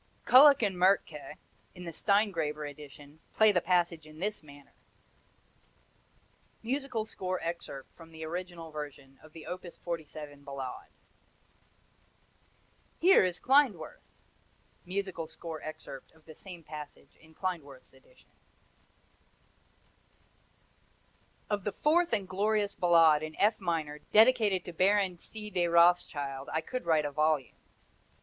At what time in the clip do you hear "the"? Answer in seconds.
1.83-1.93, 3.51-3.61, 8.11-8.25, 9.31-9.45, 16.25-16.33, 21.63-21.73